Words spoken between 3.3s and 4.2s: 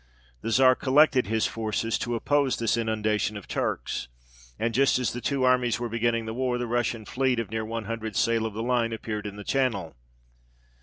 of Turks;